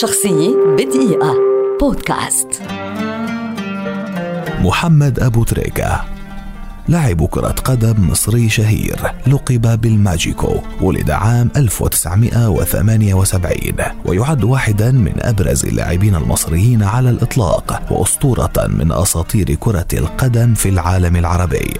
[0.00, 1.34] شخصية بدقيقة.
[1.80, 2.48] بودكاست.
[4.60, 6.04] محمد أبو تريكة.
[6.88, 9.12] لاعب كرة قدم مصري شهير.
[9.26, 13.74] لقب بالماجيكو ولد عام 1978
[14.04, 17.92] ويعد واحدا من أبرز اللاعبين المصريين على الإطلاق.
[17.92, 21.74] وأسطورة من أساطير كرة القدم في العالم العربي.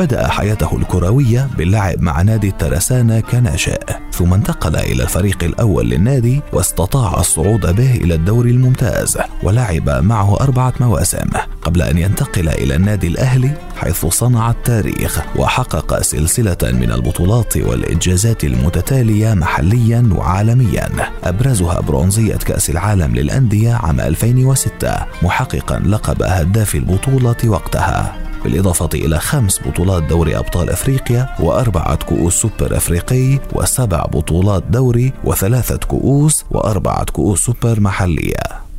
[0.00, 3.80] بدأ حياته الكروية باللعب مع نادي الترسانة كناشئ
[4.12, 10.72] ثم انتقل إلى الفريق الأول للنادي واستطاع الصعود به إلى الدوري الممتاز ولعب معه أربعة
[10.80, 11.28] مواسم
[11.62, 19.34] قبل أن ينتقل إلى النادي الأهلي حيث صنع التاريخ وحقق سلسلة من البطولات والإنجازات المتتالية
[19.34, 20.88] محليا وعالميا.
[21.24, 28.29] أبرزها برونزية كأس العالم للأندية عام 2006 محققا لقب هداف البطولة وقتها.
[28.44, 35.76] بالإضافة إلى خمس بطولات دوري أبطال أفريقيا وأربعة كؤوس سوبر أفريقي وسبع بطولات دوري وثلاثة
[35.76, 38.70] كؤوس وأربعة كؤوس سوبر محلية.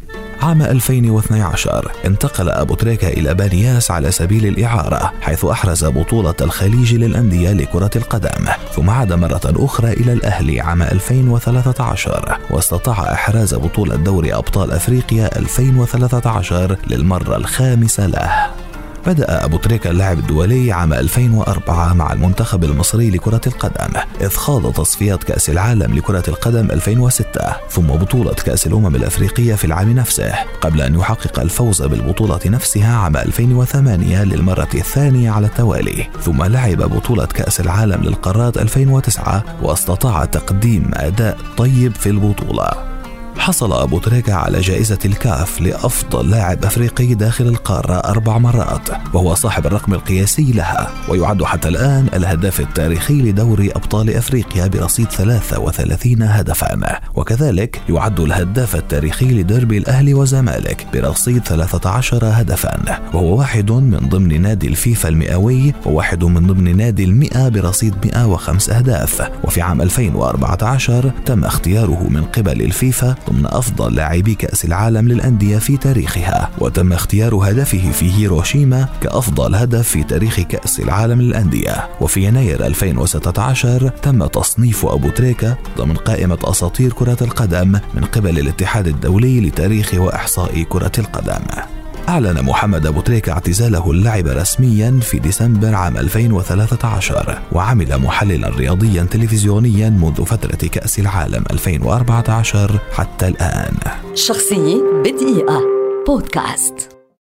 [0.42, 7.52] عام 2012 انتقل أبو تريكة إلى بانياس على سبيل الإعارة حيث أحرز بطولة الخليج للأندية
[7.53, 14.72] لكرة القدم ثم عاد مرة أخرى إلى الأهلي عام 2013 واستطاع إحراز بطولة دوري أبطال
[14.72, 18.61] أفريقيا 2013 للمرة الخامسة له.
[19.07, 25.23] بدأ أبو تريكة اللعب الدولي عام 2004 مع المنتخب المصري لكرة القدم إذ خاض تصفيات
[25.23, 30.95] كأس العالم لكرة القدم 2006 ثم بطولة كأس الأمم الأفريقية في العام نفسه قبل أن
[30.95, 38.03] يحقق الفوز بالبطولة نفسها عام 2008 للمرة الثانية على التوالي ثم لعب بطولة كأس العالم
[38.03, 42.91] للقارات 2009 واستطاع تقديم أداء طيب في البطولة.
[43.38, 49.66] حصل أبو تريكة على جائزة الكاف لأفضل لاعب أفريقي داخل القارة أربع مرات وهو صاحب
[49.66, 57.00] الرقم القياسي لها ويعد حتى الآن الهداف التاريخي لدوري أبطال أفريقيا برصيد 33 هدفا.
[57.16, 64.68] وكذلك يعد الهداف التاريخي لدربي الأهلي وزمالك برصيد 13 هدفا وهو واحد من ضمن نادي
[64.68, 69.30] الفيفا المئوي وواحد من ضمن نادي المئة برصيد 105 أهداف.
[69.44, 75.78] وفي عام 2014 تم اختياره من قبل الفيفا ضمن أفضل لاعبي كأس العالم للأندية في
[75.78, 81.90] تاريخها وتم اختيار هدفه في هيروشيما كأفضل هدف في تاريخ كأس العالم للأندية.
[82.02, 88.88] وفي يناير 2016 تم تصنيف أبو تريكة ضمن قائمة أساطير كرة القدم من قبل الاتحاد
[88.88, 91.71] الدولي لتاريخ وإحصاء كرة القدم.
[92.11, 99.89] أعلن محمد أبو تريكة اعتزاله اللعب رسميا في ديسمبر عام 2013 وعمل محللا رياضيا تلفزيونيا
[99.89, 103.73] منذ فترة كأس العالم 2014 حتى الآن.
[104.13, 105.61] شخصية بدقيقة.
[106.07, 106.91] بودكاست.